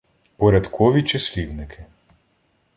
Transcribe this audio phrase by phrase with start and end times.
[0.37, 1.85] Порядкові числівники